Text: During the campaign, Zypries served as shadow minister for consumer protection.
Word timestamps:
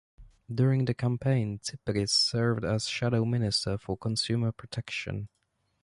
During 0.51 0.85
the 0.85 0.95
campaign, 0.95 1.59
Zypries 1.59 2.09
served 2.09 2.65
as 2.65 2.87
shadow 2.87 3.23
minister 3.23 3.77
for 3.77 3.97
consumer 3.97 4.51
protection. 4.51 5.29